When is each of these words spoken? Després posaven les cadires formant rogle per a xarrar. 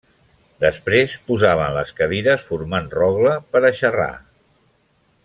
Després 0.63 1.17
posaven 1.27 1.75
les 1.77 1.93
cadires 2.01 2.47
formant 2.49 2.91
rogle 2.97 3.35
per 3.53 3.63
a 3.71 3.75
xarrar. 3.83 4.09